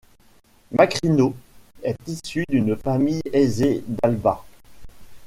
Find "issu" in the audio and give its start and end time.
2.07-2.43